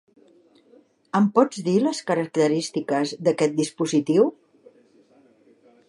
Em 1.19 1.27
pots 1.35 1.59
dir 1.67 1.75
les 1.87 2.01
característiques 2.11 3.13
d'aquest 3.29 3.55
dispositiu? 3.61 4.27